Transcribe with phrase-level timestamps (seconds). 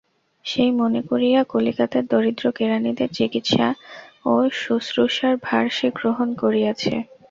[0.45, 3.67] সেই মনে করিয়া কলিকাতার দরিদ্র কেরানিদের চিকিৎসা
[4.25, 6.93] ও শুশ্রূষার ভার সে গ্রহণ করিয়াছে।